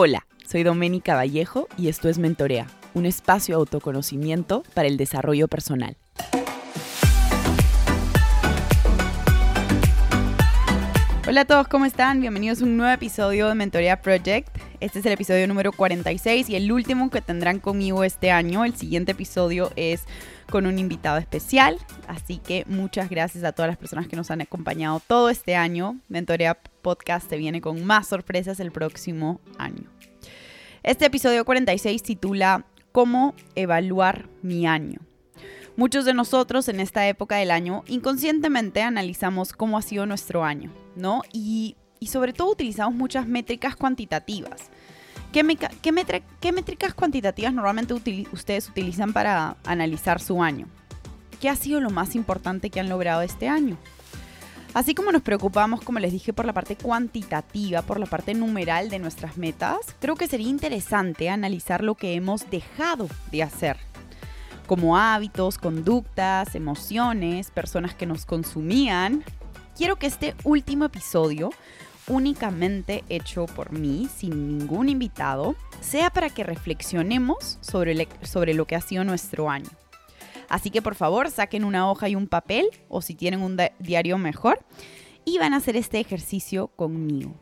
[0.00, 5.48] Hola, soy Doménica Vallejo y esto es Mentorea, un espacio de autoconocimiento para el desarrollo
[5.48, 5.96] personal.
[11.26, 12.20] Hola a todos, ¿cómo están?
[12.20, 14.57] Bienvenidos a un nuevo episodio de Mentorea Project.
[14.80, 18.64] Este es el episodio número 46 y el último que tendrán conmigo este año.
[18.64, 20.04] El siguiente episodio es
[20.48, 24.40] con un invitado especial, así que muchas gracias a todas las personas que nos han
[24.40, 25.98] acompañado todo este año.
[26.08, 29.90] Mentorea Podcast se viene con más sorpresas el próximo año.
[30.84, 35.00] Este episodio 46 titula ¿Cómo evaluar mi año?
[35.74, 40.70] Muchos de nosotros en esta época del año inconscientemente analizamos cómo ha sido nuestro año,
[40.94, 41.22] ¿no?
[41.32, 41.76] Y,
[42.06, 44.70] sobre todo utilizamos muchas métricas cuantitativas.
[45.32, 45.42] ¿Qué,
[46.52, 50.68] métricas cuantitativas normalmente ustedes utilizan para analizar su año?
[51.40, 53.76] ¿Qué ha sido lo más importante que han logrado este año?
[54.74, 58.90] Así como nos preocupamos, como les dije, por la parte cuantitativa, por la parte numeral
[58.90, 63.76] de nuestras metas, creo que sería interesante analizar lo que hemos dejado de hacer,
[64.66, 69.24] como hábitos, conductas, emociones, personas que nos consumían.
[69.76, 71.50] Quiero que este último episodio,
[72.08, 78.76] únicamente hecho por mí, sin ningún invitado, sea para que reflexionemos sobre, sobre lo que
[78.76, 79.70] ha sido nuestro año.
[80.48, 84.18] Así que por favor saquen una hoja y un papel o si tienen un diario
[84.18, 84.64] mejor
[85.24, 87.34] y van a hacer este ejercicio conmigo.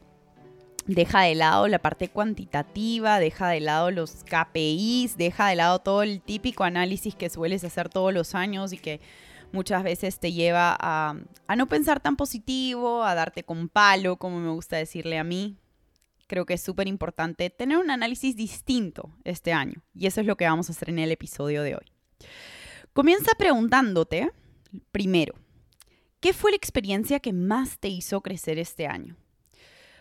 [0.86, 6.02] Deja de lado la parte cuantitativa, deja de lado los KPIs, deja de lado todo
[6.02, 9.00] el típico análisis que sueles hacer todos los años y que
[9.56, 11.16] muchas veces te lleva a,
[11.56, 15.56] no pensar tan positivo, a darte con palo, como me gusta decirle a mí.
[16.28, 20.36] Creo que es súper importante tener un análisis distinto este año y eso es lo
[20.36, 21.86] que vamos a hacer en el episodio de hoy.
[22.92, 24.30] Comienza preguntándote,
[24.92, 25.34] primero,
[26.20, 29.16] ¿qué fue la experiencia que más te hizo crecer este año?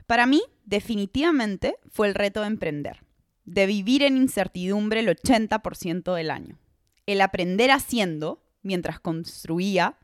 [0.08, 3.04] Para mí, definitivamente, fue el reto de emprender,
[3.46, 6.58] de vivir en incertidumbre el 80% del año,
[7.06, 9.98] el aprender haciendo mientras construía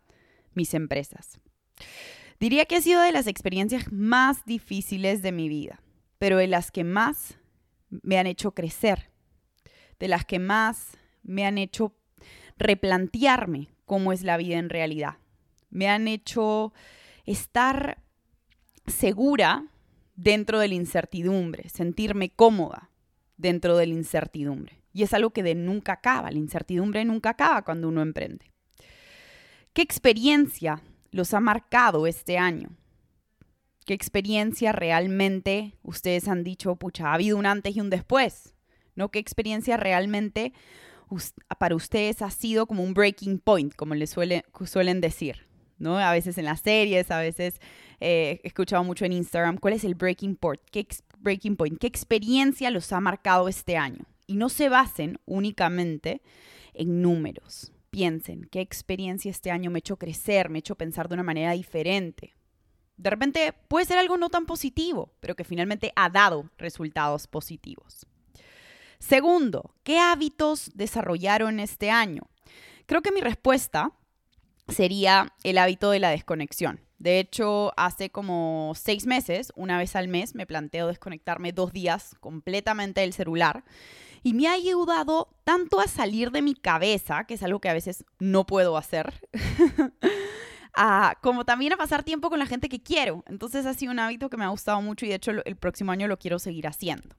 [0.53, 1.39] mis empresas.
[2.39, 5.81] Diría que ha sido de las experiencias más difíciles de mi vida,
[6.17, 7.37] pero de las que más
[7.89, 9.11] me han hecho crecer,
[9.99, 11.93] de las que más me han hecho
[12.57, 15.17] replantearme cómo es la vida en realidad.
[15.69, 16.73] Me han hecho
[17.25, 17.97] estar
[18.87, 19.65] segura
[20.15, 22.89] dentro de la incertidumbre, sentirme cómoda
[23.37, 24.81] dentro de la incertidumbre.
[24.93, 28.50] Y es algo que de nunca acaba, la incertidumbre nunca acaba cuando uno emprende.
[29.73, 32.71] ¿Qué experiencia los ha marcado este año?
[33.85, 38.53] ¿Qué experiencia realmente ustedes han dicho, pucha, ha habido un antes y un después?
[38.95, 39.09] ¿No?
[39.09, 40.51] ¿Qué experiencia realmente
[41.57, 45.97] para ustedes ha sido como un breaking point, como les suele, suelen decir, ¿no?
[45.97, 47.59] A veces en las series, a veces
[48.01, 50.61] eh, he escuchado mucho en Instagram, ¿cuál es el breaking point?
[50.69, 50.85] ¿Qué
[51.19, 51.79] breaking point?
[51.79, 54.05] ¿Qué experiencia los ha marcado este año?
[54.27, 56.21] Y no se basen únicamente
[56.73, 57.71] en números.
[57.91, 61.23] Piensen, ¿qué experiencia este año me ha hecho crecer, me ha hecho pensar de una
[61.23, 62.33] manera diferente?
[62.95, 68.05] De repente puede ser algo no tan positivo, pero que finalmente ha dado resultados positivos.
[68.97, 72.29] Segundo, ¿qué hábitos desarrollaron este año?
[72.85, 73.91] Creo que mi respuesta
[74.69, 76.79] sería el hábito de la desconexión.
[76.97, 82.15] De hecho, hace como seis meses, una vez al mes, me planteo desconectarme dos días
[82.19, 83.65] completamente del celular.
[84.23, 87.73] Y me ha ayudado tanto a salir de mi cabeza, que es algo que a
[87.73, 89.27] veces no puedo hacer,
[91.21, 93.23] como también a pasar tiempo con la gente que quiero.
[93.27, 95.91] Entonces ha sido un hábito que me ha gustado mucho y de hecho el próximo
[95.91, 97.15] año lo quiero seguir haciendo.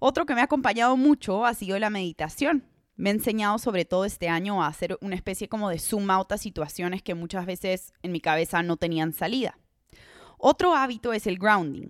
[0.00, 2.64] Otro que me ha acompañado mucho ha sido la meditación.
[2.96, 6.30] Me ha enseñado sobre todo este año a hacer una especie como de zoom out
[6.32, 9.58] a situaciones que muchas veces en mi cabeza no tenían salida.
[10.38, 11.88] Otro hábito es el grounding,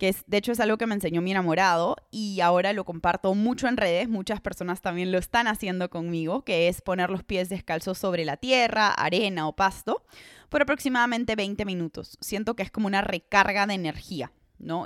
[0.00, 3.34] que es, de hecho es algo que me enseñó mi enamorado y ahora lo comparto
[3.34, 7.50] mucho en redes, muchas personas también lo están haciendo conmigo, que es poner los pies
[7.50, 10.02] descalzos sobre la tierra, arena o pasto
[10.48, 12.16] por aproximadamente 20 minutos.
[12.22, 14.32] Siento que es como una recarga de energía.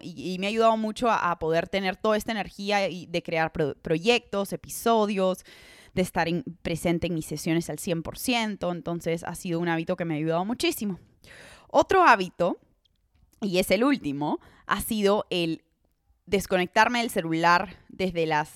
[0.02, 4.52] Y, me ha ayudado mucho a, poder tener toda esta energía y de crear proyectos,
[4.52, 5.44] episodios,
[5.94, 6.28] de estar
[6.62, 8.72] presente en mis sesiones al 100%.
[8.72, 10.98] Entonces ha sido un hábito que me ha ayudado muchísimo.
[11.68, 12.58] Otro hábito,
[13.40, 15.62] y es el último, ha sido el
[16.26, 18.52] desconectarme del celular desde las,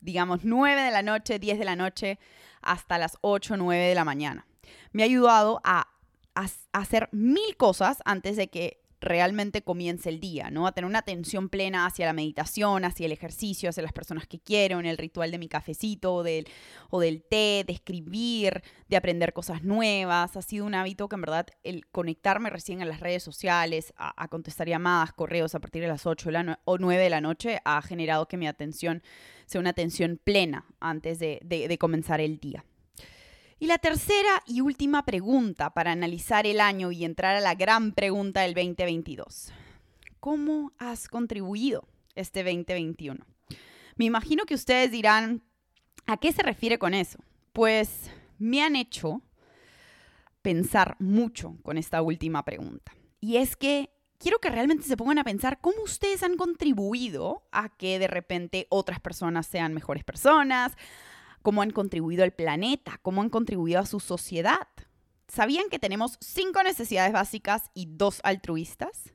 [0.00, 2.18] digamos, 9 de la noche, 10 de la noche,
[2.60, 4.46] hasta las 8, 9 de la mañana.
[4.92, 5.88] Me ha ayudado a
[6.72, 10.66] hacer mil cosas antes de que realmente comience el día, ¿no?
[10.66, 14.40] A tener una atención plena hacia la meditación, hacia el ejercicio, hacia las personas que
[14.40, 16.48] quiero, en el ritual de mi cafecito o del,
[16.90, 20.36] o del té, de escribir, de aprender cosas nuevas.
[20.36, 24.28] Ha sido un hábito que en verdad el conectarme recién a las redes sociales, a,
[24.28, 26.30] contestar llamadas, correos a partir de las 8
[26.64, 29.02] o 9 de la noche ha generado que mi atención
[29.46, 32.64] sea una atención plena antes de comenzar el día.
[33.64, 37.92] Y la tercera y última pregunta para analizar el año y entrar a la gran
[37.92, 39.54] pregunta del 2022.
[40.20, 43.24] ¿Cómo has contribuido este 2021?
[43.96, 45.42] Me imagino que ustedes dirán,
[46.04, 47.18] ¿a qué se refiere con eso?
[47.54, 49.22] Pues me han hecho
[50.42, 52.92] pensar mucho con esta última pregunta.
[53.18, 53.88] Y es que
[54.18, 58.66] quiero que realmente se pongan a pensar cómo ustedes han contribuido a que de repente
[58.68, 60.76] otras personas sean mejores personas,
[61.44, 64.66] cómo han contribuido al planeta, cómo han contribuido a su sociedad.
[65.28, 69.12] ¿Sabían que tenemos cinco necesidades básicas y dos altruistas?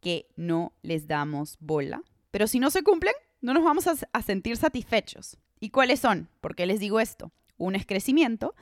[0.00, 2.02] Que no les damos bola.
[2.30, 3.12] Pero si no se cumplen,
[3.42, 5.36] no nos vamos a, sentir satisfechos.
[5.60, 6.30] ¿Y cuáles son?
[6.40, 7.30] ¿Por qué les digo esto?
[7.58, 8.54] Una es crecimiento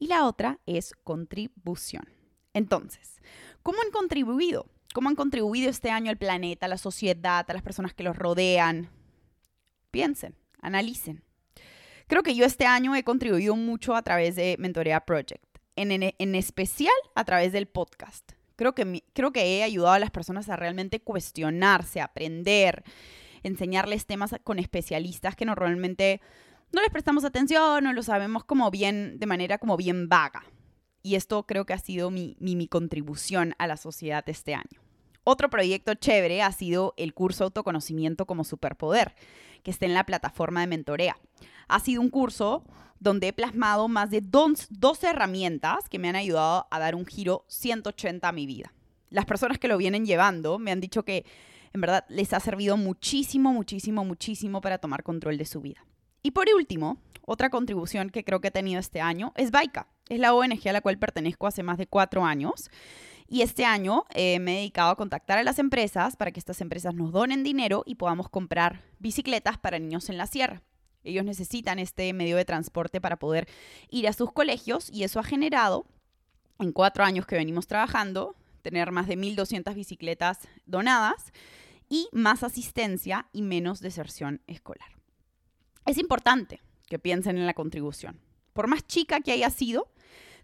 [0.00, 2.08] y la otra es contribución.
[2.52, 3.20] Entonces,
[3.62, 4.66] ¿cómo han contribuido?
[4.92, 8.16] ¿Cómo han contribuido este año al planeta, a la sociedad, a las personas que los
[8.16, 8.90] rodean?
[9.92, 11.22] Piensen, analicen.
[12.10, 15.44] Creo que yo este año he contribuido mucho a través de Mentorea Project,
[15.76, 18.32] en, especial a través del podcast.
[18.56, 22.82] Creo que, creo que he ayudado a las personas a realmente cuestionarse, aprender,
[23.44, 26.20] enseñarles temas con especialistas que normalmente
[26.72, 30.42] no les prestamos atención o lo sabemos como bien, de manera como bien vaga.
[31.04, 34.79] Y esto creo que ha sido mi, mi contribución a la sociedad este año.
[35.24, 39.14] Otro proyecto chévere ha sido el curso Autoconocimiento como Superpoder,
[39.62, 41.16] que está en la plataforma de Mentorea.
[41.68, 42.64] Ha sido un curso
[42.98, 47.44] donde he plasmado más de 12 herramientas que me han ayudado a dar un giro
[47.48, 48.72] 180 a mi vida.
[49.08, 51.24] Las personas que lo vienen llevando me han dicho que
[51.72, 55.84] en verdad les ha servido muchísimo, muchísimo, muchísimo para tomar control de su vida.
[56.22, 59.88] Y por último, otra contribución que creo que he tenido este año es Baika.
[60.08, 62.70] Es la ONG a la cual pertenezco hace más de cuatro años.
[63.32, 66.60] Y este año eh, me he dedicado a contactar a las empresas para que estas
[66.60, 70.62] empresas nos donen dinero y podamos comprar bicicletas para niños en la sierra.
[71.04, 73.46] Ellos necesitan este medio de transporte para poder
[73.88, 75.86] ir a sus colegios y eso ha generado,
[76.58, 81.32] en cuatro años que venimos trabajando, tener más de 1.200 bicicletas donadas
[81.88, 84.88] y más asistencia y menos deserción escolar.
[85.86, 88.18] Es importante que piensen en la contribución.
[88.54, 89.88] Por más chica que haya sido,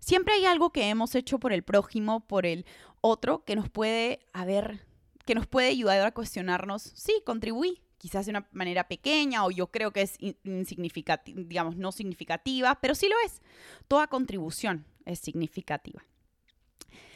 [0.01, 2.67] siempre hay algo que hemos hecho por el prójimo, por el
[3.01, 4.87] otro, que nos puede haber,
[5.25, 9.69] que nos puede ayudar a cuestionarnos, sí, contribuí, quizás de una manera pequeña o yo
[9.69, 13.41] creo que es insignificativa, digamos, no significativa, pero sí lo es.
[13.89, 16.05] Toda contribución es significativa.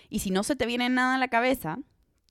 [0.08, 1.78] Y si no se te viene nada a la cabeza,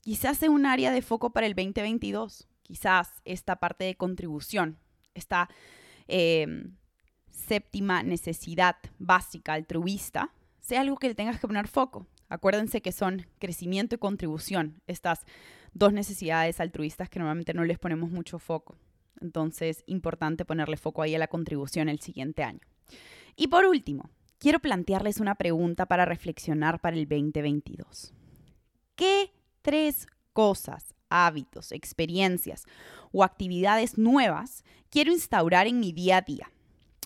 [0.02, 2.46] quizás sea un área de foco para el 2022.
[2.62, 4.78] Quizás esta parte de contribución,
[5.14, 5.48] esta
[6.06, 6.76] em,
[7.30, 12.06] séptima necesidad básica altruista, sea algo que le tengas que poner foco.
[12.28, 15.24] Acuérdense que son crecimiento y contribución, estas
[15.72, 18.76] dos necesidades altruistas que normalmente no les ponemos mucho foco.
[19.20, 22.60] Entonces, importante ponerle foco ahí a la contribución el siguiente año.
[23.36, 28.14] Y por último, quiero plantearles una pregunta para reflexionar para el 2022.
[28.96, 29.32] ¿Qué
[29.62, 32.64] tres cosas, hábitos, experiencias
[33.12, 36.50] o actividades nuevas quiero instaurar en mi día a día?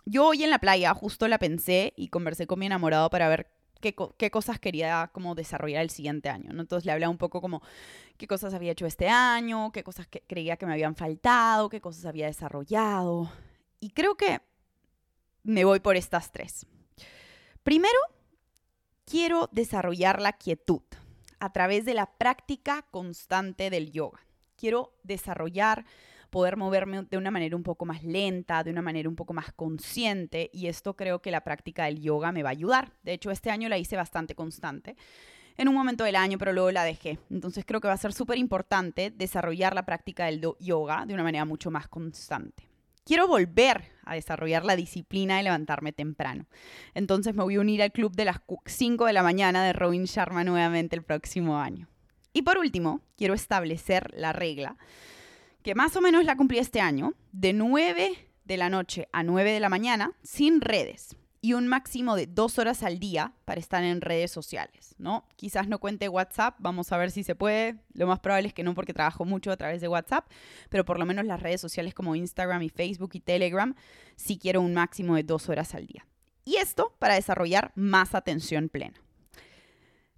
[0.07, 3.51] Yo hoy en la playa justo la pensé y conversé con mi enamorado para ver
[3.93, 6.53] qué, cosas quería como desarrollar el siguiente año.
[6.53, 6.61] ¿no?
[6.61, 7.63] Entonces le hablaba un poco como
[8.17, 11.81] qué cosas había hecho este año, qué cosas que creía que me habían faltado, qué
[11.81, 13.31] cosas había desarrollado.
[13.81, 14.41] Y creo que
[15.43, 16.67] me voy por estas tres.
[17.63, 17.99] Primero,
[19.05, 20.83] quiero desarrollar la quietud
[21.39, 24.21] a través de la práctica constante del yoga.
[24.57, 25.85] Quiero desarrollar
[26.35, 29.53] poder moverme de una manera un poco más lenta, de una manera un poco más
[29.53, 32.91] consciente y esto creo que la práctica del yoga me va a ayudar.
[33.05, 34.97] De hecho, este año la hice bastante constante
[35.57, 37.21] en un momento del año, pero luego la dejé.
[37.31, 41.23] Entonces creo que va a ser súper importante desarrollar la práctica del yoga de una
[41.23, 42.69] manera mucho más constante.
[43.05, 46.47] Quiero volver a desarrollar la disciplina de levantarme temprano.
[46.95, 50.07] Entonces me voy a unir al club de las 5 de la mañana de Robin
[50.07, 51.87] Sharma nuevamente el próximo año.
[52.33, 54.77] Y por último, quiero establecer la regla
[55.65, 59.51] que más o menos la cumplí este año, de 9 de la noche a 9
[59.51, 63.83] de la mañana, sin redes y un máximo de dos horas al día para estar
[63.83, 65.27] en redes sociales, ¿no?
[65.37, 67.77] Quizás no cuente WhatsApp, vamos a ver si se puede.
[67.95, 70.27] Lo más probable es que no porque trabajo mucho a través de WhatsApp,
[70.69, 73.75] pero por lo menos las redes sociales como Instagram y Facebook y Telegram
[74.17, 76.07] sí quiero un máximo de dos horas al día.
[76.45, 79.01] Y esto para desarrollar más atención plena.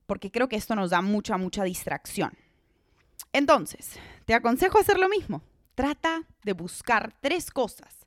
[0.07, 2.33] Porque creo que esto nos da mucha, mucha distracción.
[3.37, 3.91] Entonces,
[4.25, 5.43] te aconsejo hacer lo mismo.
[5.75, 8.07] Trata de buscar tres cosas.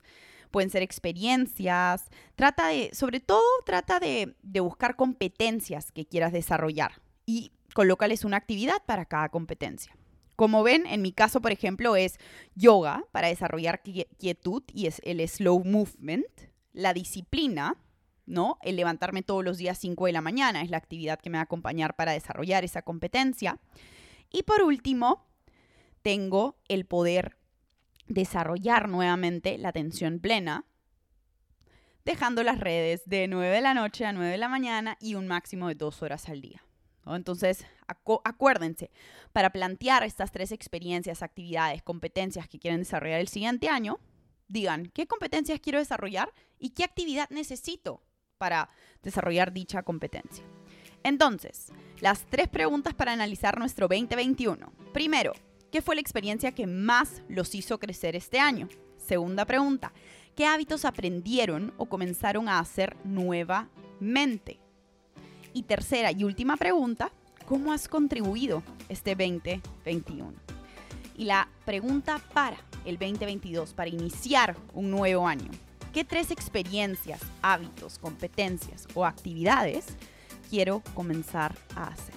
[0.50, 7.52] Pueden ser experiencias, trata de, sobre todo, trata de, buscar competencias que quieras desarrollar y
[7.74, 9.96] colócales una actividad para cada competencia.
[10.34, 12.18] Como ven, en mi caso, por ejemplo, es
[12.56, 16.26] yoga para desarrollar quietud y es el slow movement,
[16.72, 17.76] la disciplina,
[18.26, 18.58] ¿no?
[18.62, 21.42] El levantarme todos los días 5 de la mañana es la actividad que me va
[21.42, 23.60] a acompañar para desarrollar esa competencia.
[24.30, 25.26] Y por último,
[26.02, 27.36] tengo el poder
[28.06, 30.64] desarrollar nuevamente la atención plena,
[32.04, 35.26] dejando las redes de 9 de la noche a 9 de la mañana y un
[35.26, 36.62] máximo de dos horas al día.
[37.06, 37.66] Entonces,
[38.24, 38.90] acuérdense,
[39.32, 43.98] para plantear estas tres experiencias, actividades, competencias que quieren desarrollar el siguiente año,
[44.48, 48.02] digan qué competencias quiero desarrollar y qué actividad necesito
[48.38, 48.70] para
[49.02, 50.44] desarrollar dicha competencia.
[51.02, 54.72] Entonces, las tres preguntas para analizar nuestro 2021.
[54.92, 55.32] Primero,
[55.70, 58.68] ¿qué fue la experiencia que más los hizo crecer este año?
[58.98, 59.92] Segunda pregunta,
[60.36, 64.58] ¿qué hábitos aprendieron o comenzaron a hacer nuevamente?
[65.52, 67.10] Y tercera y última pregunta,
[67.46, 70.32] ¿cómo has contribuido este 2021?
[71.16, 75.50] Y la pregunta para el 2022, para iniciar un nuevo año,
[75.92, 79.96] ¿qué tres experiencias, hábitos, competencias o actividades
[80.50, 82.14] quiero comenzar a hacer.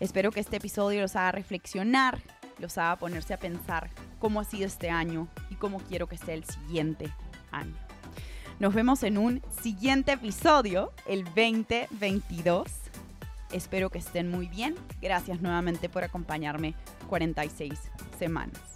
[0.00, 2.18] Espero que este episodio los haga reflexionar,
[2.58, 6.34] los haga ponerse a pensar cómo ha sido este año y cómo quiero que sea
[6.34, 7.12] el siguiente
[7.52, 7.74] año.
[8.58, 12.66] Nos vemos en un siguiente episodio, el 2022.
[13.52, 14.74] Espero que estén muy bien.
[15.02, 16.74] Gracias nuevamente por acompañarme
[17.08, 17.78] 46
[18.18, 18.73] semanas.